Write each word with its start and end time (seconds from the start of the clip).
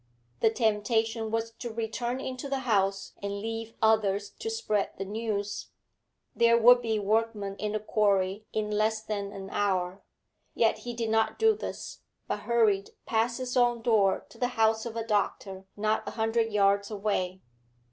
The 0.39 0.49
temptation 0.49 1.29
was 1.29 1.51
to 1.59 1.71
return 1.71 2.19
into 2.19 2.49
the 2.49 2.61
house 2.61 3.13
and 3.21 3.39
leave 3.39 3.75
others 3.83 4.31
to 4.31 4.49
spread 4.49 4.89
the 4.97 5.05
news; 5.05 5.67
there 6.35 6.57
would 6.57 6.81
be 6.81 6.97
workmen 6.97 7.55
in 7.57 7.73
the 7.73 7.79
quarry 7.79 8.47
in 8.51 8.71
less 8.71 9.03
than 9.03 9.31
an 9.31 9.51
hour. 9.51 10.01
Yet 10.55 10.79
he 10.79 10.95
did 10.95 11.11
not 11.11 11.37
do 11.37 11.55
this, 11.55 11.99
but 12.27 12.39
hurried 12.49 12.89
past 13.05 13.37
his 13.37 13.55
own 13.55 13.83
door 13.83 14.25
to 14.29 14.39
the 14.39 14.47
house 14.57 14.87
of 14.87 14.95
a 14.95 15.05
doctor 15.05 15.65
not 15.77 16.07
a 16.07 16.11
hundred 16.17 16.51
yards 16.51 16.89
away. 16.89 17.41